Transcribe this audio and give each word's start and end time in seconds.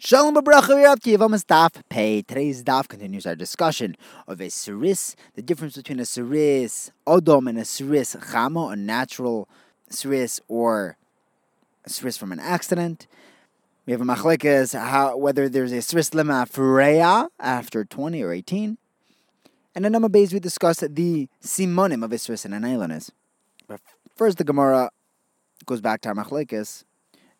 Shalom 0.00 0.32
Babracha 0.32 0.94
Kivam 0.98 1.34
Daf. 1.44 1.82
Today's 2.24 2.62
daf 2.62 2.86
continues 2.86 3.26
our 3.26 3.34
discussion 3.34 3.96
of 4.28 4.40
a 4.40 4.48
siris, 4.48 5.16
the 5.34 5.42
difference 5.42 5.74
between 5.74 5.98
a 5.98 6.04
siris 6.04 6.92
odom 7.04 7.48
and 7.48 7.58
a 7.58 7.64
siris 7.64 8.14
chamo, 8.14 8.72
a 8.72 8.76
natural 8.76 9.48
siris 9.90 10.40
or 10.46 10.96
a 11.84 11.90
siris 11.90 12.16
from 12.16 12.30
an 12.30 12.38
accident. 12.38 13.08
We 13.86 13.92
have 13.92 14.00
a 14.00 14.04
machlekes 14.04 14.72
how 14.78 15.16
whether 15.16 15.48
there's 15.48 15.72
a 15.72 15.82
siris 15.82 16.10
lema 16.10 16.48
freya 16.48 17.26
after 17.40 17.84
20 17.84 18.22
or 18.22 18.32
18. 18.32 18.78
And 19.74 19.84
in 19.84 19.90
number 19.90 20.08
base 20.08 20.32
we 20.32 20.38
discussed 20.38 20.94
the 20.94 21.28
simonim 21.42 22.04
of 22.04 22.12
a 22.12 22.18
siris 22.18 22.44
and 22.44 22.54
an. 22.54 23.00
But 23.66 23.80
first 24.14 24.38
the 24.38 24.44
Gemara 24.44 24.90
goes 25.66 25.80
back 25.80 26.02
to 26.02 26.10
our 26.10 26.14
machlekes 26.14 26.84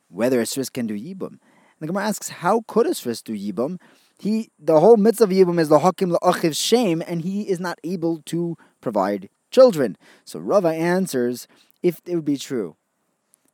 whether 0.09 0.41
a 0.41 0.47
siris 0.47 0.71
can 0.71 0.89
do 0.89 0.99
yibum. 0.99 1.39
The 1.81 1.87
Gemara 1.87 2.05
asks, 2.05 2.29
how 2.29 2.63
could 2.67 2.87
a 2.87 2.91
Sris 2.91 3.23
do 3.23 3.33
Yibum? 3.33 3.79
He, 4.19 4.51
the 4.59 4.81
whole 4.81 4.97
mitzvah 4.97 5.25
of 5.25 5.31
Yibum 5.31 5.61
is 5.61 5.69
the 5.69 5.79
Hakim 5.79 6.11
La'achiv 6.11 6.57
shame, 6.57 7.03
and 7.07 7.23
he 7.23 7.43
is 7.43 7.61
not 7.61 7.79
able 7.85 8.21
to 8.27 8.57
provide 8.81 9.29
children. 9.51 9.97
So 10.25 10.41
Rava 10.41 10.69
answers, 10.69 11.47
if 11.83 12.01
it 12.05 12.17
would 12.17 12.25
be 12.25 12.37
true 12.37 12.77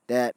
that, 0.08 0.34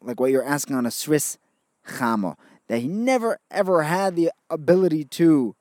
like 0.00 0.18
what 0.18 0.30
you're 0.30 0.44
asking 0.44 0.76
on 0.76 0.86
a 0.86 0.90
Sris 0.90 1.38
Chama, 1.86 2.36
that 2.68 2.78
he 2.78 2.88
never 2.88 3.38
ever 3.50 3.84
had 3.84 4.16
the 4.16 4.30
ability 4.50 5.04
to 5.04 5.54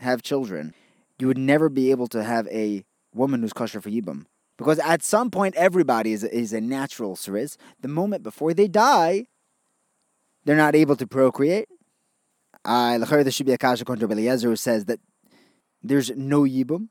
have 0.00 0.22
children, 0.22 0.74
you 1.18 1.26
would 1.26 1.38
never 1.38 1.68
be 1.68 1.90
able 1.90 2.08
to 2.08 2.24
have 2.24 2.48
a 2.48 2.84
woman 3.14 3.42
who's 3.42 3.52
kosher 3.52 3.80
for 3.80 3.90
Yibum. 3.90 4.26
Because 4.58 4.78
at 4.80 5.02
some 5.02 5.30
point, 5.30 5.54
everybody 5.54 6.12
is, 6.12 6.24
is 6.24 6.52
a 6.52 6.60
natural 6.60 7.14
Sris. 7.14 7.56
The 7.80 7.88
moment 7.88 8.22
before 8.22 8.54
they 8.54 8.68
die, 8.68 9.26
they're 10.46 10.56
not 10.56 10.74
able 10.74 10.96
to 10.96 11.06
procreate. 11.06 11.68
Uh, 12.64 12.98
there 12.98 13.30
should 13.30 13.46
be 13.46 13.52
a 13.52 13.58
kasha 13.58 13.84
contra 13.84 14.08
Eliezer 14.08 14.48
who 14.48 14.56
says 14.56 14.86
that 14.86 15.00
there's 15.82 16.10
no 16.16 16.42
yibum. 16.42 16.88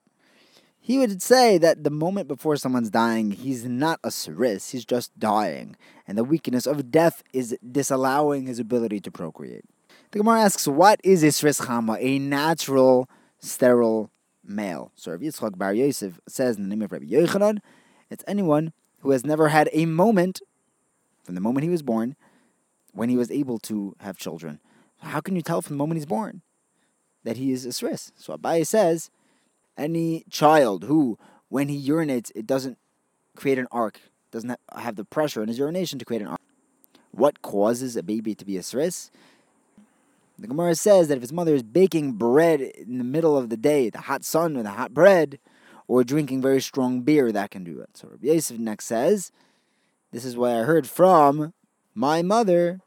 He 0.79 0.99
would 0.99 1.21
say 1.21 1.57
that 1.57 1.83
the 1.83 1.89
moment 1.89 2.27
before 2.27 2.57
someone's 2.57 2.91
dying, 2.91 3.31
he's 3.31 3.65
not 3.65 3.99
a 4.03 4.11
saris, 4.11 4.69
he's 4.69 4.85
just 4.85 5.17
dying. 5.17 5.75
And 6.07 6.17
the 6.17 6.23
weakness 6.23 6.67
of 6.67 6.91
death 6.91 7.23
is 7.33 7.57
disallowing 7.71 8.45
his 8.45 8.59
ability 8.59 8.99
to 8.99 9.11
procreate. 9.11 9.65
The 10.11 10.19
Gemara 10.19 10.41
asks, 10.41 10.67
what 10.67 10.99
is 11.03 11.23
a 11.23 11.31
saris 11.31 11.61
chama, 11.61 11.97
a 11.99 12.19
natural 12.19 13.09
sterile 13.39 14.11
male? 14.43 14.91
So 14.95 15.11
Rabbi 15.11 15.25
Yitzchak 15.25 15.57
Bar 15.57 15.73
Yosef 15.73 16.19
says 16.27 16.57
in 16.57 16.63
the 16.63 16.69
name 16.69 16.83
of 16.83 16.91
Rabbi 16.91 17.05
Yochanan, 17.05 17.59
it's 18.11 18.23
anyone 18.27 18.71
who 18.99 19.11
has 19.11 19.25
never 19.25 19.47
had 19.47 19.69
a 19.73 19.87
moment, 19.87 20.41
from 21.23 21.35
the 21.35 21.41
moment 21.41 21.63
he 21.63 21.69
was 21.69 21.81
born, 21.81 22.15
when 22.95 23.09
he 23.09 23.17
was 23.17 23.29
able 23.29 23.59
to 23.59 23.95
have 23.99 24.17
children. 24.17 24.59
How 24.99 25.19
can 25.19 25.35
you 25.35 25.41
tell 25.41 25.61
from 25.61 25.75
the 25.75 25.77
moment 25.77 25.97
he's 25.97 26.05
born 26.05 26.41
that 27.23 27.37
he 27.37 27.51
is 27.51 27.65
a 27.65 27.69
sris? 27.69 28.11
So 28.15 28.35
Abaye 28.35 28.65
says, 28.65 29.11
any 29.77 30.23
child 30.29 30.85
who, 30.85 31.19
when 31.49 31.67
he 31.67 31.89
urinates, 31.89 32.31
it 32.33 32.47
doesn't 32.47 32.77
create 33.35 33.59
an 33.59 33.67
arc, 33.71 33.99
doesn't 34.31 34.57
have 34.75 34.95
the 34.95 35.03
pressure 35.03 35.43
in 35.43 35.49
his 35.49 35.59
urination 35.59 35.99
to 35.99 36.05
create 36.05 36.21
an 36.21 36.29
arc. 36.29 36.39
What 37.11 37.41
causes 37.41 37.95
a 37.95 38.03
baby 38.03 38.33
to 38.33 38.45
be 38.45 38.57
a 38.57 38.61
sris? 38.61 39.11
The 40.39 40.47
Gemara 40.47 40.75
says 40.75 41.07
that 41.07 41.15
if 41.15 41.21
his 41.21 41.33
mother 41.33 41.53
is 41.53 41.63
baking 41.63 42.13
bread 42.13 42.61
in 42.61 42.97
the 42.97 43.03
middle 43.03 43.37
of 43.37 43.49
the 43.49 43.57
day, 43.57 43.89
the 43.89 44.01
hot 44.01 44.23
sun 44.23 44.57
or 44.57 44.63
the 44.63 44.71
hot 44.71 44.93
bread, 44.93 45.39
or 45.87 46.03
drinking 46.03 46.41
very 46.41 46.61
strong 46.61 47.01
beer, 47.01 47.31
that 47.31 47.51
can 47.51 47.63
do 47.63 47.79
it. 47.79 47.89
So 47.93 48.07
Rabbi 48.07 48.27
Yosef 48.27 48.57
next 48.57 48.85
says, 48.85 49.31
this 50.11 50.25
is 50.25 50.35
what 50.35 50.51
I 50.51 50.63
heard 50.63 50.87
from 50.87 51.53
my 51.93 52.21
mother 52.21 52.81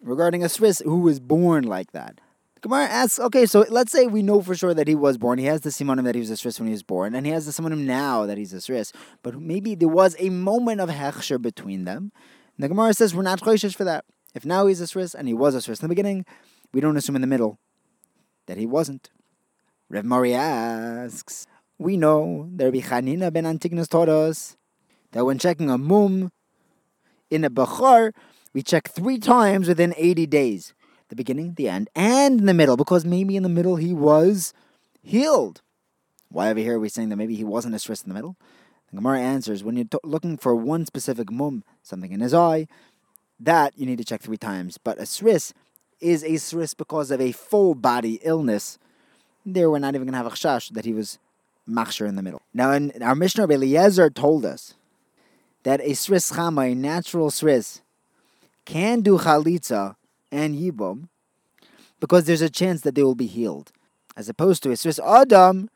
regarding 0.00 0.42
a 0.42 0.46
sris 0.46 0.82
who 0.82 1.00
was 1.00 1.20
born 1.20 1.64
like 1.64 1.92
that. 1.92 2.20
Gemara 2.62 2.84
asks, 2.84 3.18
okay, 3.18 3.46
so 3.46 3.64
let's 3.70 3.90
say 3.90 4.06
we 4.06 4.22
know 4.22 4.42
for 4.42 4.54
sure 4.54 4.74
that 4.74 4.86
he 4.86 4.94
was 4.94 5.16
born. 5.16 5.38
He 5.38 5.46
has 5.46 5.62
the 5.62 5.70
simonim 5.70 6.04
that 6.04 6.14
he 6.14 6.20
was 6.20 6.30
a 6.30 6.34
sris 6.34 6.60
when 6.60 6.66
he 6.66 6.72
was 6.72 6.82
born, 6.82 7.14
and 7.14 7.24
he 7.24 7.32
has 7.32 7.46
the 7.46 7.52
simonim 7.52 7.86
now 7.86 8.26
that 8.26 8.36
he's 8.36 8.52
a 8.52 8.58
sris. 8.58 8.92
But 9.22 9.40
maybe 9.40 9.74
there 9.74 9.88
was 9.88 10.14
a 10.18 10.28
moment 10.28 10.80
of 10.80 10.90
hechsher 10.90 11.40
between 11.40 11.84
them. 11.84 12.12
And 12.56 12.64
the 12.64 12.68
Gemara 12.68 12.92
says 12.92 13.14
we're 13.14 13.22
not 13.22 13.40
choishes 13.40 13.74
for 13.74 13.84
that. 13.84 14.04
If 14.34 14.44
now 14.44 14.66
he's 14.66 14.80
a 14.82 14.84
sris 14.84 15.14
and 15.14 15.26
he 15.26 15.32
was 15.32 15.54
a 15.54 15.58
sris 15.58 15.80
in 15.80 15.88
the 15.88 15.88
beginning, 15.88 16.26
we 16.72 16.82
don't 16.82 16.96
assume 16.98 17.16
in 17.16 17.22
the 17.22 17.26
middle 17.26 17.58
that 18.46 18.58
he 18.58 18.66
wasn't. 18.66 19.10
Rev 19.88 20.04
Mori 20.04 20.34
asks, 20.34 21.46
we 21.78 21.96
know 21.96 22.50
that 22.56 22.66
Rabbi 22.66 22.80
Chanina 22.80 23.32
ben 23.32 23.46
Antigonus 23.46 23.88
taught 23.88 24.10
us 24.10 24.56
that 25.12 25.24
when 25.24 25.38
checking 25.38 25.70
a 25.70 25.78
mum 25.78 26.30
in 27.30 27.42
a 27.42 27.50
bachar, 27.50 28.12
we 28.52 28.62
check 28.62 28.88
three 28.88 29.18
times 29.18 29.68
within 29.68 29.94
80 29.96 30.26
days 30.26 30.74
the 31.08 31.16
beginning, 31.16 31.54
the 31.54 31.68
end, 31.68 31.90
and 31.94 32.48
the 32.48 32.54
middle, 32.54 32.76
because 32.76 33.04
maybe 33.04 33.36
in 33.36 33.42
the 33.42 33.48
middle 33.48 33.76
he 33.76 33.92
was 33.92 34.54
healed. 35.02 35.60
Why 36.28 36.50
over 36.50 36.60
here 36.60 36.76
are 36.76 36.80
we 36.80 36.88
saying 36.88 37.08
that 37.10 37.16
maybe 37.16 37.34
he 37.34 37.44
wasn't 37.44 37.74
a 37.74 37.78
stress 37.78 38.02
in 38.02 38.08
the 38.08 38.14
middle? 38.14 38.36
The 38.90 38.96
Gemara 38.96 39.20
answers 39.20 39.62
when 39.62 39.76
you're 39.76 39.84
t- 39.84 39.98
looking 40.04 40.36
for 40.36 40.54
one 40.54 40.86
specific 40.86 41.30
mum, 41.30 41.64
something 41.82 42.12
in 42.12 42.20
his 42.20 42.32
eye, 42.32 42.68
that 43.38 43.76
you 43.76 43.86
need 43.86 43.98
to 43.98 44.04
check 44.04 44.22
three 44.22 44.36
times. 44.36 44.78
But 44.78 44.98
a 44.98 45.02
sris 45.02 45.52
is 46.00 46.22
a 46.22 46.34
sris 46.34 46.76
because 46.76 47.10
of 47.10 47.20
a 47.20 47.32
full 47.32 47.74
body 47.74 48.20
illness. 48.22 48.78
There, 49.44 49.70
we're 49.70 49.78
not 49.78 49.94
even 49.94 50.06
going 50.06 50.12
to 50.12 50.18
have 50.18 50.26
a 50.26 50.30
chash 50.30 50.72
that 50.74 50.84
he 50.84 50.92
was 50.92 51.18
machshir 51.68 52.08
in 52.08 52.16
the 52.16 52.22
middle. 52.22 52.42
Now, 52.54 52.72
in 52.72 53.02
our 53.02 53.14
Mishnah, 53.14 53.48
Eliezer 53.48 54.10
told 54.10 54.44
us 54.44 54.74
that 55.62 55.80
a 55.80 55.90
sris 55.90 56.32
chama, 56.32 56.72
a 56.72 56.74
natural 56.74 57.30
sris, 57.30 57.80
can 58.70 59.00
do 59.00 59.18
chalitza 59.18 59.96
and 60.30 60.54
yibum 60.54 61.08
because 61.98 62.24
there's 62.24 62.40
a 62.40 62.48
chance 62.48 62.82
that 62.82 62.94
they 62.94 63.02
will 63.02 63.16
be 63.16 63.26
healed, 63.26 63.72
as 64.16 64.28
opposed 64.28 64.62
to 64.62 64.70
a 64.70 64.74
sris 64.74 65.00
Adam 65.04 65.68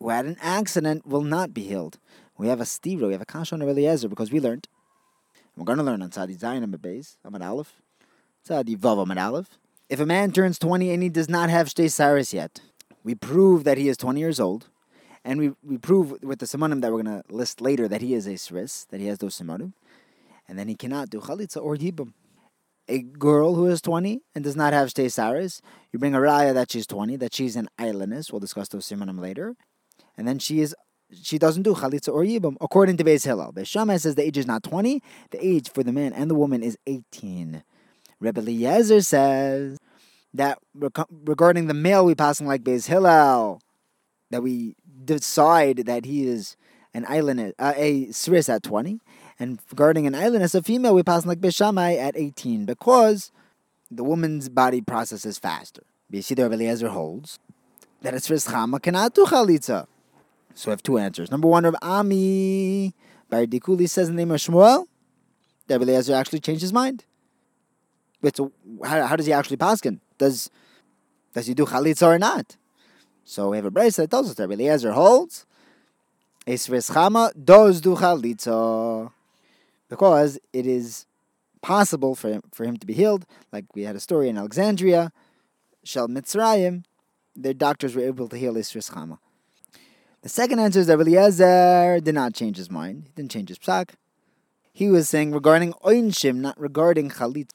who 0.00 0.08
had 0.08 0.26
an 0.26 0.36
accident 0.40 1.06
will 1.06 1.22
not 1.22 1.54
be 1.54 1.62
healed. 1.62 1.98
We 2.36 2.48
have 2.48 2.60
a 2.60 2.64
stira, 2.64 3.06
we 3.06 3.12
have 3.12 3.22
a 3.22 3.24
kasha 3.24 3.54
on 3.54 3.62
Eliezer 3.62 4.08
because 4.08 4.32
we 4.32 4.40
learned. 4.40 4.66
We're 5.56 5.64
going 5.64 5.78
to 5.78 5.84
learn 5.84 6.02
on 6.02 6.10
Tzadi 6.10 6.36
Zayin 6.36 6.64
Amid 6.64 6.82
Beis, 6.82 7.16
Amid 7.24 7.40
Aleph, 7.40 7.80
Tzadi 8.48 8.76
Vav 8.76 9.00
Amid 9.00 9.18
Aleph. 9.18 9.50
If 9.88 10.00
a 10.00 10.06
man 10.06 10.32
turns 10.32 10.58
20 10.58 10.90
and 10.90 11.04
he 11.04 11.08
does 11.08 11.28
not 11.28 11.48
have 11.50 11.68
Shtei 11.68 11.88
Saris 11.88 12.34
yet, 12.34 12.60
we 13.04 13.14
prove 13.14 13.62
that 13.62 13.78
he 13.78 13.88
is 13.88 13.96
20 13.96 14.18
years 14.18 14.40
old, 14.40 14.68
and 15.24 15.38
we, 15.38 15.52
we 15.62 15.78
prove 15.78 16.20
with 16.24 16.40
the 16.40 16.46
simonim 16.46 16.80
that 16.80 16.92
we're 16.92 17.04
going 17.04 17.22
to 17.22 17.32
list 17.32 17.60
later 17.60 17.86
that 17.86 18.02
he 18.02 18.12
is 18.12 18.26
a 18.26 18.30
Sris, 18.30 18.88
that 18.88 18.98
he 18.98 19.06
has 19.06 19.18
those 19.18 19.38
simonim, 19.38 19.74
and 20.48 20.58
then 20.58 20.66
he 20.66 20.74
cannot 20.74 21.10
do 21.10 21.20
Chalitza 21.20 21.62
or 21.62 21.76
Yibum 21.76 22.12
a 22.88 23.02
girl 23.02 23.54
who 23.54 23.66
is 23.66 23.80
20 23.80 24.20
and 24.34 24.44
does 24.44 24.56
not 24.56 24.72
have 24.72 24.90
stay 24.90 25.08
saris, 25.08 25.60
you 25.92 25.98
bring 25.98 26.14
a 26.14 26.18
raya 26.18 26.52
that 26.54 26.70
she's 26.70 26.86
20, 26.86 27.16
that 27.16 27.34
she's 27.34 27.56
an 27.56 27.68
aylonis. 27.78 28.30
We'll 28.30 28.40
discuss 28.40 28.68
those 28.68 28.86
simanim 28.86 29.20
later. 29.20 29.56
And 30.16 30.28
then 30.28 30.38
she 30.38 30.60
is 30.60 30.74
she 31.12 31.38
doesn't 31.38 31.62
do 31.62 31.74
chalitza 31.74 32.12
or 32.12 32.24
yibum, 32.24 32.56
according 32.60 32.96
to 32.96 33.04
Beis 33.04 33.24
Hillel. 33.24 33.52
Beis 33.52 33.66
Shammai 33.66 33.98
says 33.98 34.14
the 34.14 34.26
age 34.26 34.36
is 34.36 34.46
not 34.46 34.62
20, 34.62 35.00
the 35.30 35.46
age 35.46 35.70
for 35.70 35.82
the 35.82 35.92
man 35.92 36.12
and 36.12 36.30
the 36.30 36.34
woman 36.34 36.62
is 36.62 36.76
18. 36.86 37.62
Rebbe 38.20 38.40
Eliezer 38.40 39.00
says 39.00 39.78
that 40.32 40.58
regarding 40.74 41.66
the 41.66 41.74
male, 41.74 42.04
we 42.04 42.14
pass 42.14 42.40
him 42.40 42.46
like 42.46 42.62
Beis 42.64 42.86
Hillel, 42.86 43.60
that 44.30 44.42
we 44.42 44.74
decide 45.04 45.78
that 45.86 46.04
he 46.04 46.26
is 46.26 46.56
an 46.92 47.04
island, 47.08 47.54
uh, 47.58 47.74
a 47.76 48.06
sris 48.06 48.52
at 48.52 48.62
20, 48.62 49.00
and 49.38 49.58
regarding 49.70 50.06
an 50.06 50.14
island 50.14 50.42
as 50.42 50.54
a 50.54 50.62
female, 50.62 50.94
we 50.94 51.02
pass 51.02 51.26
like 51.26 51.40
Beis 51.40 51.56
Shammai 51.56 51.94
at 51.94 52.16
18 52.16 52.64
because 52.64 53.32
the 53.90 54.04
woman's 54.04 54.48
body 54.48 54.80
processes 54.80 55.38
faster. 55.38 55.82
Bishida 56.12 56.52
Eliezer 56.52 56.88
holds 56.88 57.38
that 58.02 58.14
it's 58.14 58.28
cannot 58.28 59.14
do 59.14 59.24
chalitza. 59.24 59.86
So 60.54 60.70
we 60.70 60.72
have 60.72 60.82
two 60.82 60.98
answers. 60.98 61.30
Number 61.30 61.48
one, 61.48 61.64
of 61.64 61.74
Ami 61.82 62.94
Bar 63.28 63.46
Dikuli 63.46 63.88
says 63.88 64.08
the 64.08 64.14
name 64.14 64.30
of 64.30 64.38
Shmuel 64.38 64.86
that 65.66 65.80
Eliezer 65.80 66.14
actually 66.14 66.40
changed 66.40 66.62
his 66.62 66.72
mind. 66.72 67.04
But 68.20 68.36
so 68.36 68.52
how, 68.84 69.06
how 69.06 69.16
does 69.16 69.26
he 69.26 69.32
actually 69.32 69.56
paskin? 69.56 70.00
Does 70.18 70.50
does 71.34 71.46
he 71.46 71.54
do 71.54 71.66
chalitza 71.66 72.06
or 72.06 72.18
not? 72.18 72.56
So 73.24 73.50
we 73.50 73.56
have 73.56 73.66
a 73.66 73.70
brace 73.70 73.96
that 73.96 74.10
tells 74.10 74.30
us 74.30 74.36
that 74.36 74.50
Eliezer 74.50 74.92
holds 74.92 75.46
Esres 76.46 76.92
Chama 76.92 77.32
does 77.42 77.80
do 77.80 77.94
chalitza 77.96 79.10
because 79.88 80.38
it 80.52 80.66
is 80.66 81.06
possible 81.62 82.14
for 82.14 82.28
him, 82.28 82.42
for 82.52 82.64
him 82.64 82.76
to 82.76 82.86
be 82.86 82.92
healed. 82.92 83.24
Like 83.52 83.64
we 83.74 83.82
had 83.82 83.96
a 83.96 84.00
story 84.00 84.28
in 84.28 84.36
Alexandria, 84.36 85.12
Shel 85.82 86.08
Mitzrayim, 86.08 86.84
their 87.34 87.54
doctors 87.54 87.96
were 87.96 88.02
able 88.02 88.28
to 88.28 88.36
heal 88.36 88.54
Isris 88.54 88.90
Chama. 88.92 89.18
The 90.22 90.28
second 90.28 90.58
answer 90.58 90.80
is 90.80 90.86
that 90.86 90.98
Eliezer 90.98 92.00
did 92.00 92.14
not 92.14 92.34
change 92.34 92.56
his 92.56 92.70
mind. 92.70 93.04
He 93.06 93.12
didn't 93.14 93.30
change 93.30 93.48
his 93.48 93.58
psak. 93.58 93.90
He 94.72 94.88
was 94.88 95.08
saying 95.08 95.32
regarding 95.32 95.72
Oinshim, 95.84 96.36
not 96.36 96.58
regarding 96.58 97.10
Chalit, 97.10 97.50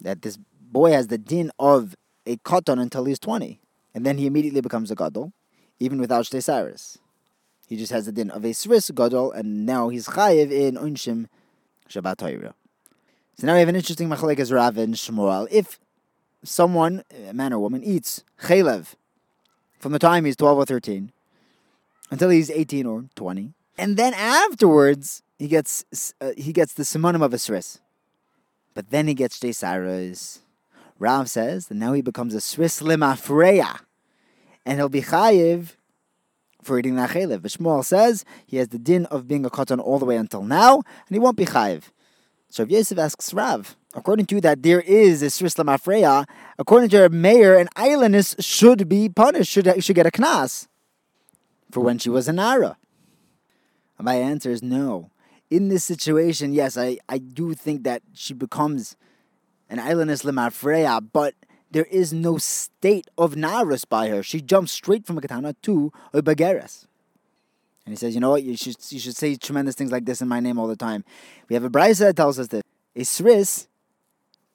that 0.00 0.22
this 0.22 0.38
boy 0.60 0.90
has 0.92 1.08
the 1.08 1.18
din 1.18 1.50
of 1.58 1.94
a 2.26 2.36
katan 2.38 2.80
until 2.80 3.04
he's 3.04 3.18
20. 3.18 3.60
And 3.94 4.04
then 4.04 4.18
he 4.18 4.26
immediately 4.26 4.60
becomes 4.60 4.90
a 4.90 4.94
gadol, 4.94 5.32
even 5.78 6.00
without 6.00 6.24
Shtesaris. 6.24 6.98
He 7.68 7.76
just 7.76 7.92
has 7.92 8.06
the 8.06 8.12
din 8.12 8.30
of 8.30 8.44
a 8.44 8.50
Sris 8.50 8.92
gadol, 8.94 9.30
and 9.30 9.64
now 9.64 9.88
he's 9.88 10.08
chayiv 10.08 10.50
in 10.50 10.76
Oinshim 10.76 11.26
Shabbat 11.88 12.16
Torah. 12.18 12.54
So 13.36 13.46
now 13.46 13.54
we 13.54 13.60
have 13.60 13.68
an 13.68 13.76
interesting 13.76 14.08
machlekes 14.08 14.52
Rav 14.52 14.78
and 14.78 14.94
Shmuel. 14.94 15.48
If 15.50 15.80
someone, 16.44 17.02
a 17.28 17.32
man 17.32 17.52
or 17.52 17.58
woman, 17.58 17.82
eats 17.82 18.22
chaylev 18.42 18.94
from 19.80 19.92
the 19.92 19.98
time 19.98 20.24
he's 20.24 20.36
12 20.36 20.58
or 20.58 20.64
13 20.64 21.12
until 22.10 22.30
he's 22.30 22.50
18 22.50 22.86
or 22.86 23.04
20, 23.16 23.52
and 23.76 23.96
then 23.96 24.14
afterwards 24.14 25.22
he 25.38 25.48
gets 25.48 25.84
uh, 26.20 26.30
he 26.36 26.52
gets 26.52 26.74
the 26.74 26.84
simonim 26.84 27.22
of 27.22 27.34
a 27.34 27.36
sris, 27.36 27.80
but 28.72 28.90
then 28.90 29.08
he 29.08 29.14
gets 29.14 29.38
jeisaras. 29.38 30.38
Rav 31.00 31.28
says 31.28 31.66
that 31.66 31.74
now 31.74 31.92
he 31.92 32.02
becomes 32.02 32.34
a 32.34 32.38
sris 32.38 32.80
limafreya, 32.80 33.80
and 34.64 34.78
he'll 34.78 34.88
be 34.88 35.02
chayiv 35.02 35.72
for 36.64 36.78
eating 36.78 36.96
that 36.96 37.10
chaylev. 37.10 37.42
But 37.42 37.52
Shmuel 37.52 37.84
says 37.84 38.24
he 38.46 38.56
has 38.56 38.68
the 38.68 38.78
din 38.78 39.06
of 39.06 39.28
being 39.28 39.44
a 39.44 39.50
katan 39.50 39.80
all 39.80 39.98
the 39.98 40.04
way 40.04 40.16
until 40.16 40.42
now, 40.42 40.76
and 40.76 41.10
he 41.10 41.18
won't 41.18 41.36
be 41.36 41.44
chayiv. 41.46 41.84
So 42.48 42.62
if 42.62 42.70
Yosef 42.70 42.98
asks 42.98 43.34
Rav, 43.34 43.76
according 43.94 44.26
to 44.26 44.40
that 44.42 44.62
there 44.62 44.80
is 44.80 45.22
a 45.22 45.26
sris 45.26 45.56
lamafreya, 45.56 46.24
according 46.58 46.88
to 46.90 47.04
a 47.04 47.08
mayor, 47.08 47.56
an 47.56 47.68
aylonis 47.76 48.36
should 48.42 48.88
be 48.88 49.08
punished, 49.08 49.50
should 49.50 49.82
should 49.82 49.96
get 49.96 50.06
a 50.06 50.10
knas 50.10 50.68
for 51.70 51.80
when 51.80 51.98
she 51.98 52.08
was 52.08 52.28
an 52.28 52.38
ara. 52.38 52.76
And 53.98 54.04
my 54.04 54.14
answer 54.14 54.50
is 54.50 54.62
no. 54.62 55.10
In 55.50 55.68
this 55.68 55.84
situation, 55.84 56.52
yes, 56.52 56.76
I, 56.76 56.98
I 57.08 57.18
do 57.18 57.54
think 57.54 57.84
that 57.84 58.02
she 58.12 58.34
becomes 58.34 58.96
an 59.68 59.78
aylonis 59.78 60.24
lemafreya, 60.24 61.06
but 61.12 61.34
there 61.74 61.84
is 61.90 62.12
no 62.12 62.38
state 62.38 63.08
of 63.18 63.34
naris 63.34 63.86
by 63.86 64.08
her. 64.08 64.22
She 64.22 64.40
jumps 64.40 64.70
straight 64.70 65.04
from 65.04 65.18
a 65.18 65.20
katana 65.20 65.54
to 65.62 65.92
a 66.12 66.22
bageres. 66.22 66.86
And 67.84 67.92
he 67.92 67.96
says, 67.96 68.14
you 68.14 68.20
know 68.20 68.30
what, 68.30 68.44
you 68.44 68.56
should 68.56 68.76
you 68.90 69.00
should 69.00 69.16
say 69.16 69.34
tremendous 69.34 69.74
things 69.74 69.90
like 69.90 70.04
this 70.04 70.22
in 70.22 70.28
my 70.28 70.38
name 70.38 70.56
all 70.56 70.68
the 70.68 70.76
time. 70.76 71.04
We 71.48 71.54
have 71.54 71.64
a 71.64 71.68
brisa 71.68 71.98
that 71.98 72.16
tells 72.16 72.38
us 72.38 72.46
that 72.48 72.64
a 72.94 73.00
sris 73.00 73.66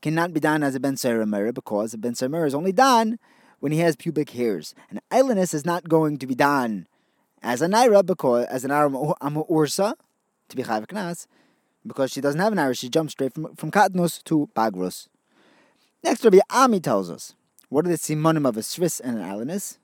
cannot 0.01 0.33
be 0.33 0.39
done 0.39 0.63
as 0.63 0.75
a 0.75 0.79
ben 0.79 0.95
sorer 0.95 1.51
because 1.51 1.93
a 1.93 1.97
ben 1.97 2.15
sorer 2.15 2.45
is 2.45 2.55
only 2.55 2.71
done 2.71 3.19
when 3.59 3.73
he 3.73 3.79
has 3.79 3.97
pubic 3.97 4.29
hairs. 4.29 4.73
An 4.89 5.01
aylonis 5.11 5.53
is 5.53 5.65
not 5.65 5.89
going 5.89 6.19
to 6.19 6.25
be 6.25 6.35
done 6.35 6.87
as 7.43 7.61
a 7.61 7.67
naira 7.67 8.03
because 8.05 8.45
as 8.45 8.63
an 8.63 8.71
aram 8.71 8.95
ursa 9.51 9.93
to 10.47 10.55
be 10.55 10.63
chayv 10.63 10.87
knas 10.87 11.27
because 11.85 12.11
she 12.11 12.21
doesn't 12.21 12.39
have 12.39 12.53
an 12.53 12.59
naira. 12.59 12.79
She 12.79 12.87
jumps 12.87 13.11
straight 13.11 13.33
from 13.33 13.53
from 13.55 13.71
katnus 13.71 14.23
to 14.23 14.49
bagrus. 14.55 15.09
Next, 16.03 16.23
Rabbi 16.23 16.39
Ami 16.49 16.79
tells 16.79 17.09
us 17.09 17.35
what 17.69 17.85
are 17.85 17.89
the 17.89 17.95
simonim 17.95 18.47
of 18.47 18.57
a 18.57 18.61
sris 18.61 18.99
and 18.99 19.17
an 19.17 19.23
aylonis, 19.23 19.77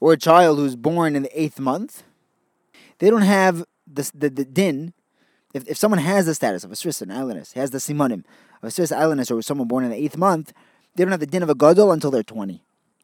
or 0.00 0.12
a 0.12 0.16
child 0.16 0.58
who's 0.58 0.76
born 0.76 1.16
in 1.16 1.22
the 1.22 1.40
eighth 1.40 1.58
month. 1.58 2.02
They 2.98 3.10
don't 3.10 3.22
have 3.22 3.64
the 3.86 4.10
the, 4.14 4.30
the 4.30 4.44
din. 4.44 4.94
If, 5.52 5.68
if 5.68 5.76
someone 5.76 6.00
has 6.00 6.26
the 6.26 6.34
status 6.34 6.64
of 6.64 6.72
a 6.72 6.74
sris 6.74 7.02
and 7.02 7.10
aylonis, 7.10 7.54
has 7.54 7.70
the 7.70 7.78
simonim 7.78 8.24
of 8.62 8.64
a 8.64 8.66
sris 8.68 8.96
aylonis, 8.96 9.30
or 9.30 9.42
someone 9.42 9.68
born 9.68 9.84
in 9.84 9.90
the 9.90 10.02
eighth 10.02 10.16
month, 10.16 10.52
they 10.94 11.04
don't 11.04 11.12
have 11.12 11.20
the 11.20 11.26
din 11.26 11.42
of 11.42 11.50
a 11.50 11.54
gadol 11.54 11.92
until 11.92 12.10
they're 12.10 12.22
twenty. 12.22 12.62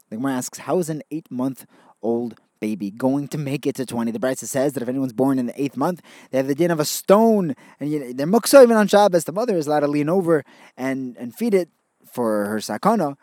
The 0.09 0.17
Gemara 0.17 0.35
asks, 0.35 0.59
how 0.59 0.79
is 0.79 0.89
an 0.89 1.03
eight 1.11 1.31
month 1.31 1.67
old 2.03 2.41
baby 2.61 2.91
going 2.91 3.27
to 3.29 3.39
make 3.39 3.67
it 3.67 3.75
to 3.77 3.87
20. 3.87 4.11
The 4.11 4.19
Brisa 4.19 4.45
says 4.45 4.75
that 4.75 4.83
if 4.83 4.89
anyone's 4.89 5.15
born 5.15 5.39
in 5.39 5.47
the 5.47 5.61
eighth 5.61 5.77
month, 5.77 6.03
they 6.31 6.39
have 6.39 6.47
the 6.47 6.55
din 6.55 6.71
of 6.71 6.79
a 6.79 6.85
stone. 6.85 7.55
And 7.81 8.19
they're 8.19 8.27
muksa 8.27 8.63
even 8.63 8.77
on 8.77 8.87
Shabbos. 8.87 9.25
The 9.25 9.33
mother 9.33 9.57
is 9.57 9.67
allowed 9.67 9.81
to 9.81 9.89
lean 9.89 10.09
over 10.09 10.45
and, 10.77 11.17
and 11.17 11.35
feed 11.35 11.55
it 11.55 11.71
for 12.13 12.47
her 12.47 12.57
sakana. 12.57 13.17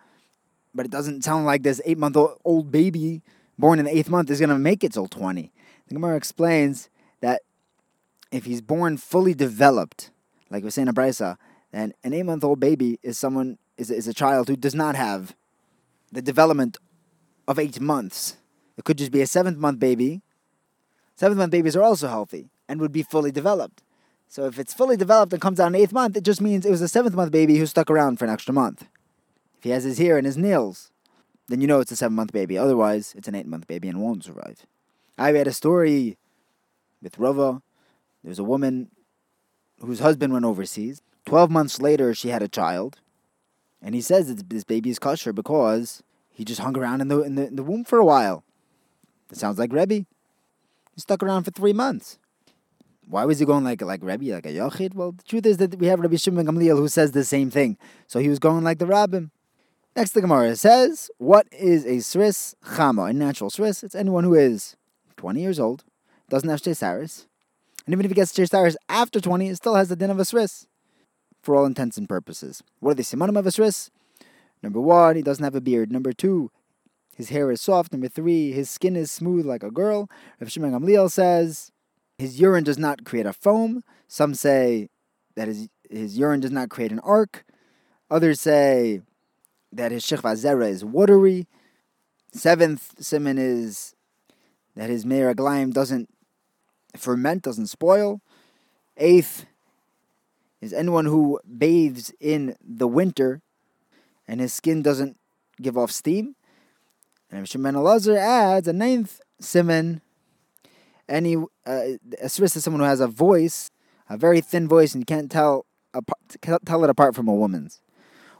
But 0.73 0.85
it 0.85 0.91
doesn't 0.91 1.23
sound 1.23 1.45
like 1.45 1.63
this 1.63 1.81
eight 1.85 1.97
month 1.97 2.17
old 2.43 2.71
baby 2.71 3.21
born 3.57 3.79
in 3.79 3.85
the 3.85 3.95
eighth 3.95 4.09
month 4.09 4.29
is 4.29 4.39
going 4.39 4.49
to 4.49 4.57
make 4.57 4.83
it 4.83 4.93
till 4.93 5.07
20. 5.07 5.51
The 5.87 5.93
Gemara 5.93 6.15
explains 6.15 6.89
that 7.21 7.41
if 8.31 8.45
he's 8.45 8.61
born 8.61 8.97
fully 8.97 9.33
developed, 9.33 10.11
like 10.49 10.63
we 10.63 10.69
say 10.69 10.81
in 10.81 10.87
a 10.87 10.93
Brisa, 10.93 11.37
then 11.71 11.93
an 12.03 12.13
eight 12.13 12.23
month 12.23 12.43
old 12.43 12.59
baby 12.59 12.99
is 13.01 13.17
someone 13.17 13.57
is, 13.77 13.89
is 13.89 14.07
a 14.07 14.13
child 14.13 14.47
who 14.47 14.55
does 14.55 14.75
not 14.75 14.95
have 14.95 15.35
the 16.11 16.21
development 16.21 16.77
of 17.47 17.59
eight 17.59 17.79
months. 17.79 18.37
It 18.77 18.83
could 18.83 18.97
just 18.97 19.11
be 19.11 19.21
a 19.21 19.27
seventh 19.27 19.57
month 19.57 19.79
baby. 19.79 20.21
Seventh 21.15 21.39
month 21.39 21.51
babies 21.51 21.75
are 21.75 21.83
also 21.83 22.07
healthy 22.07 22.49
and 22.67 22.79
would 22.79 22.91
be 22.91 23.03
fully 23.03 23.31
developed. 23.31 23.81
So 24.27 24.45
if 24.45 24.59
it's 24.59 24.73
fully 24.73 24.97
developed 24.97 25.33
and 25.33 25.41
comes 25.41 25.59
out 25.59 25.67
in 25.67 25.73
the 25.73 25.79
eighth 25.79 25.93
month, 25.93 26.17
it 26.17 26.23
just 26.23 26.41
means 26.41 26.65
it 26.65 26.71
was 26.71 26.81
a 26.81 26.87
seventh 26.87 27.15
month 27.15 27.31
baby 27.31 27.57
who 27.57 27.65
stuck 27.65 27.89
around 27.89 28.17
for 28.17 28.25
an 28.25 28.31
extra 28.31 28.53
month. 28.53 28.87
If 29.57 29.63
he 29.63 29.69
has 29.71 29.83
his 29.83 29.97
hair 29.97 30.17
and 30.17 30.25
his 30.25 30.37
nails, 30.37 30.91
then 31.47 31.61
you 31.61 31.67
know 31.67 31.79
it's 31.79 31.91
a 31.91 31.95
seven 31.95 32.15
month 32.15 32.33
baby. 32.33 32.57
Otherwise, 32.57 33.13
it's 33.17 33.27
an 33.27 33.35
eight 33.35 33.47
month 33.47 33.67
baby 33.67 33.87
and 33.87 34.01
won't 34.01 34.23
survive. 34.23 34.65
I 35.17 35.31
read 35.31 35.47
a 35.47 35.53
story 35.53 36.17
with 37.01 37.17
Rava. 37.17 37.61
There 38.23 38.29
was 38.29 38.39
a 38.39 38.43
woman 38.43 38.91
whose 39.79 39.99
husband 39.99 40.33
went 40.33 40.45
overseas. 40.45 41.01
Twelve 41.25 41.49
months 41.49 41.81
later, 41.81 42.13
she 42.13 42.29
had 42.29 42.43
a 42.43 42.47
child, 42.47 42.99
and 43.81 43.95
he 43.95 44.01
says 44.01 44.27
that 44.27 44.49
this 44.49 44.63
baby 44.63 44.89
is 44.89 44.99
kosher 44.99 45.33
because 45.33 46.03
he 46.29 46.45
just 46.45 46.61
hung 46.61 46.77
around 46.77 47.01
in 47.01 47.07
the 47.07 47.21
in 47.21 47.35
the, 47.35 47.47
in 47.47 47.55
the 47.55 47.63
womb 47.63 47.83
for 47.83 47.97
a 47.97 48.05
while. 48.05 48.43
That 49.29 49.37
sounds 49.37 49.57
like 49.57 49.73
Rebbe. 49.73 50.05
He 50.93 51.01
stuck 51.01 51.23
around 51.23 51.43
for 51.43 51.51
three 51.51 51.73
months. 51.73 52.19
Why 53.09 53.23
was 53.25 53.39
he 53.39 53.45
going 53.45 53.63
like 53.63 53.81
like 53.81 54.03
Rebbe, 54.03 54.25
like 54.33 54.45
a 54.45 54.49
Yochid? 54.49 54.93
Well, 54.93 55.13
the 55.13 55.23
truth 55.23 55.45
is 55.45 55.57
that 55.57 55.79
we 55.79 55.87
have 55.87 55.99
Rabbi 55.99 56.17
Shimon 56.17 56.45
Gamliel 56.45 56.77
who 56.77 56.89
says 56.89 57.11
the 57.11 57.23
same 57.23 57.49
thing. 57.49 57.77
So 58.05 58.19
he 58.19 58.27
was 58.27 58.39
going 58.39 58.63
like 58.63 58.79
the 58.79 58.85
Rabbim. 58.85 59.31
Next, 59.95 60.11
the 60.11 60.21
Gemara 60.21 60.55
says, 60.55 61.09
"What 61.17 61.47
is 61.51 61.85
a 61.85 61.97
sris 61.97 62.55
chama? 62.63 63.09
A 63.09 63.13
natural 63.13 63.49
sris? 63.49 63.83
It's 63.83 63.95
anyone 63.95 64.25
who 64.25 64.35
is 64.35 64.75
20 65.15 65.41
years 65.41 65.59
old, 65.59 65.83
doesn't 66.29 66.49
have 66.49 66.61
sheisaris, 66.61 67.25
and 67.85 67.93
even 67.93 68.05
if 68.05 68.11
he 68.11 68.15
gets 68.15 68.33
sheisaris 68.33 68.75
after 68.89 69.19
20, 69.21 69.47
it 69.47 69.55
still 69.55 69.75
has 69.75 69.87
the 69.87 69.95
din 69.95 70.11
of 70.11 70.19
a 70.19 70.23
sris, 70.23 70.67
for 71.41 71.55
all 71.55 71.65
intents 71.65 71.97
and 71.97 72.09
purposes. 72.09 72.61
What 72.79 72.91
are 72.91 72.95
the 72.95 73.03
simanim 73.03 73.39
of 73.39 73.47
a 73.47 73.51
sris? 73.51 73.89
Number 74.61 74.81
one, 74.81 75.15
he 75.15 75.21
doesn't 75.21 75.43
have 75.43 75.55
a 75.55 75.61
beard. 75.61 75.91
Number 75.91 76.11
two, 76.11 76.51
his 77.15 77.29
hair 77.29 77.49
is 77.51 77.61
soft. 77.61 77.93
Number 77.93 78.09
three, 78.09 78.51
his 78.51 78.69
skin 78.69 78.95
is 78.95 79.11
smooth 79.11 79.45
like 79.45 79.63
a 79.63 79.71
girl. 79.71 80.09
Rav 80.41 80.51
Shimon 80.51 80.73
Gamliel 80.73 81.09
says 81.09 81.71
his 82.17 82.39
urine 82.39 82.63
does 82.63 82.77
not 82.77 83.05
create 83.05 83.25
a 83.25 83.33
foam. 83.33 83.83
Some 84.07 84.33
say 84.33 84.89
that 85.35 85.47
his, 85.47 85.69
his 85.89 86.17
urine 86.17 86.39
does 86.39 86.51
not 86.51 86.69
create 86.69 86.91
an 86.91 86.99
arc. 86.99 87.45
Others 88.09 88.41
say 88.41 89.01
that 89.71 89.91
his 89.91 90.03
shechva 90.03 90.33
zera 90.35 90.69
is 90.69 90.83
watery. 90.83 91.47
Seventh 92.31 93.03
simon 93.03 93.37
is 93.37 93.95
that 94.75 94.89
his 94.89 95.05
mei 95.05 95.19
raglayim 95.19 95.73
doesn't 95.73 96.09
ferment, 96.95 97.43
doesn't 97.43 97.67
spoil. 97.67 98.21
Eighth 98.97 99.45
is 100.61 100.73
anyone 100.73 101.05
who 101.05 101.39
bathes 101.57 102.13
in 102.19 102.55
the 102.63 102.87
winter 102.87 103.41
and 104.27 104.39
his 104.39 104.53
skin 104.53 104.81
doesn't 104.81 105.17
give 105.61 105.77
off 105.77 105.91
steam. 105.91 106.35
And 107.31 107.47
Shimon 107.47 107.75
Elazar 107.75 108.17
adds 108.17 108.67
a 108.67 108.73
ninth 108.73 109.21
simon. 109.39 110.01
Any 111.09 111.37
uh, 111.65 111.97
sris 112.25 112.61
someone 112.61 112.81
who 112.81 112.87
has 112.87 112.99
a 112.99 113.07
voice, 113.07 113.71
a 114.09 114.17
very 114.17 114.41
thin 114.41 114.67
voice, 114.67 114.93
and 114.93 115.01
you 115.01 115.05
can't 115.05 115.31
tell 115.31 115.65
apart, 115.93 116.19
tell 116.65 116.83
it 116.83 116.89
apart 116.89 117.15
from 117.15 117.27
a 117.27 117.33
woman's. 117.33 117.81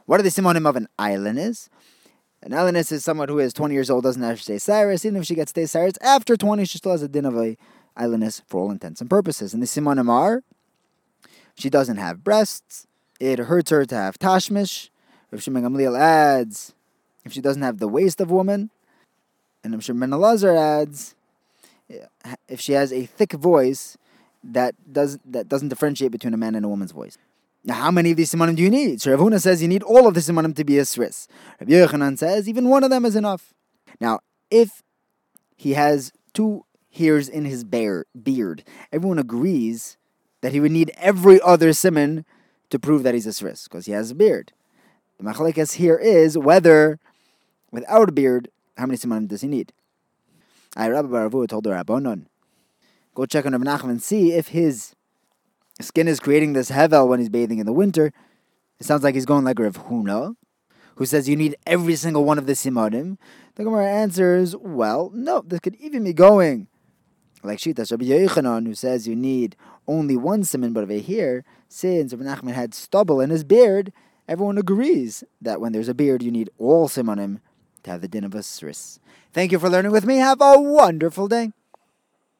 What 0.06 0.20
are 0.20 0.22
the 0.22 0.28
simonim 0.30 0.68
of 0.68 0.76
an 0.76 0.88
aylonis? 0.98 1.68
An 2.42 2.52
aylonis 2.52 2.92
is 2.92 3.04
someone 3.04 3.28
who 3.28 3.38
is 3.38 3.52
20 3.52 3.74
years 3.74 3.90
old, 3.90 4.04
doesn't 4.04 4.22
have 4.22 4.36
to 4.36 4.42
stay 4.42 4.58
Cyrus. 4.58 5.04
Even 5.04 5.20
if 5.20 5.26
she 5.26 5.34
gets 5.34 5.50
stay 5.50 5.66
Cyrus 5.66 5.98
after 6.00 6.36
20, 6.36 6.64
she 6.64 6.78
still 6.78 6.92
has 6.92 7.02
a 7.02 7.08
din 7.08 7.24
of 7.24 7.36
a 7.36 7.56
aylonis 7.96 8.42
for 8.46 8.60
all 8.60 8.70
intents 8.70 9.00
and 9.00 9.10
purposes. 9.10 9.52
And 9.52 9.62
the 9.62 9.66
simonim 9.66 10.08
are 10.08 10.42
she 11.54 11.68
doesn't 11.68 11.96
have 11.96 12.22
breasts, 12.22 12.86
it 13.18 13.38
hurts 13.40 13.70
her 13.70 13.84
to 13.84 13.94
have 13.94 14.18
tashmish. 14.18 14.90
Rav 15.30 15.42
Shimon 15.42 15.64
Gamliel 15.64 15.98
adds 15.98 16.74
if 17.24 17.32
she 17.32 17.40
doesn't 17.40 17.62
have 17.62 17.78
the 17.78 17.88
waist 17.88 18.20
of 18.20 18.30
a 18.30 18.34
woman, 18.34 18.70
and 19.62 19.74
I'm 19.74 19.80
sure 19.80 19.94
Menelazar 19.94 20.56
adds, 20.56 21.14
if 22.48 22.60
she 22.60 22.72
has 22.72 22.92
a 22.92 23.06
thick 23.06 23.32
voice 23.32 23.96
that 24.44 24.74
does 24.92 25.18
that 25.24 25.48
doesn't 25.48 25.68
differentiate 25.68 26.12
between 26.12 26.34
a 26.34 26.36
man 26.36 26.54
and 26.54 26.64
a 26.64 26.68
woman's 26.68 26.92
voice. 26.92 27.18
Now, 27.64 27.74
how 27.74 27.90
many 27.90 28.12
of 28.12 28.16
these 28.16 28.32
simanim 28.32 28.56
do 28.56 28.62
you 28.62 28.70
need? 28.70 29.00
So 29.00 29.14
Rav 29.14 29.40
says 29.42 29.60
you 29.60 29.68
need 29.68 29.82
all 29.82 30.06
of 30.06 30.14
the 30.14 30.20
simanim 30.20 30.54
to 30.56 30.64
be 30.64 30.78
a 30.78 30.82
sris. 30.82 31.26
Rabbi 31.60 31.72
Yochanan 31.72 32.16
says 32.18 32.48
even 32.48 32.68
one 32.68 32.84
of 32.84 32.90
them 32.90 33.04
is 33.04 33.16
enough. 33.16 33.52
Now, 34.00 34.20
if 34.50 34.82
he 35.56 35.74
has 35.74 36.12
two 36.32 36.64
hairs 36.90 37.28
in 37.28 37.44
his 37.44 37.64
bear, 37.64 38.06
beard, 38.20 38.64
everyone 38.92 39.18
agrees 39.18 39.96
that 40.40 40.52
he 40.52 40.60
would 40.60 40.72
need 40.72 40.92
every 40.96 41.40
other 41.40 41.72
simon 41.72 42.24
to 42.70 42.78
prove 42.78 43.02
that 43.02 43.14
he's 43.14 43.26
a 43.26 43.30
sris 43.30 43.64
because 43.64 43.86
he 43.86 43.92
has 43.92 44.12
a 44.12 44.14
beard. 44.14 44.52
The 45.18 45.24
machlekes 45.24 45.74
here 45.74 45.96
is 45.96 46.38
whether 46.38 47.00
without 47.72 48.08
a 48.08 48.12
beard 48.12 48.50
how 48.78 48.86
many 48.86 48.96
simanim 48.96 49.26
does 49.26 49.40
he 49.40 49.48
need? 49.48 49.72
Told 50.78 51.64
the 51.64 51.70
Rabbanon, 51.70 52.26
go 53.12 53.26
check 53.26 53.44
on 53.44 53.52
Rabbi 53.52 53.64
Nachman 53.64 53.90
and 53.90 54.02
see 54.02 54.32
if 54.32 54.48
his 54.48 54.94
skin 55.80 56.06
is 56.06 56.20
creating 56.20 56.52
this 56.52 56.70
hevel 56.70 57.08
when 57.08 57.18
he's 57.18 57.28
bathing 57.28 57.58
in 57.58 57.66
the 57.66 57.72
winter. 57.72 58.12
It 58.78 58.86
sounds 58.86 59.02
like 59.02 59.16
he's 59.16 59.26
going 59.26 59.44
like 59.44 59.58
Rav 59.58 59.88
Huna, 59.88 60.36
who 60.94 61.04
says 61.04 61.28
you 61.28 61.34
need 61.34 61.56
every 61.66 61.96
single 61.96 62.24
one 62.24 62.38
of 62.38 62.46
the 62.46 62.52
simanim. 62.52 63.18
The 63.56 63.64
Gemara 63.64 63.90
answers, 63.90 64.54
well, 64.54 65.10
no, 65.12 65.42
this 65.44 65.58
could 65.58 65.74
even 65.80 66.04
be 66.04 66.12
going 66.12 66.68
like 67.42 67.58
Shita 67.58 67.90
Rabbi 67.90 68.04
Yochanan, 68.04 68.66
who 68.66 68.74
says 68.74 69.08
you 69.08 69.16
need 69.16 69.56
only 69.88 70.16
one 70.16 70.44
simon, 70.44 70.72
but 70.72 70.84
over 70.84 70.92
here, 70.92 71.44
since 71.68 72.14
Rabbi 72.14 72.24
Nachman 72.24 72.54
had 72.54 72.72
stubble 72.72 73.20
in 73.20 73.30
his 73.30 73.42
beard, 73.42 73.92
everyone 74.28 74.58
agrees 74.58 75.24
that 75.40 75.60
when 75.60 75.72
there's 75.72 75.88
a 75.88 75.94
beard, 75.94 76.22
you 76.22 76.30
need 76.30 76.50
all 76.56 76.88
simonim 76.88 77.40
to 77.88 77.92
have 77.92 78.00
the 78.00 78.08
din 78.08 78.24
of 78.24 78.34
a. 78.34 79.00
Thank 79.32 79.52
you 79.52 79.58
for 79.58 79.68
learning 79.68 79.92
with 79.92 80.04
me. 80.04 80.18
Have 80.18 80.40
a 80.40 80.60
wonderful 80.60 81.26
day. 81.26 81.52